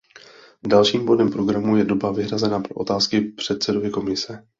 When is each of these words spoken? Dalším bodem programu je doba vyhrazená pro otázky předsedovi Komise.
Dalším 0.67 1.05
bodem 1.05 1.29
programu 1.29 1.75
je 1.77 1.85
doba 1.85 2.11
vyhrazená 2.11 2.59
pro 2.59 2.75
otázky 2.75 3.21
předsedovi 3.21 3.89
Komise. 3.89 4.47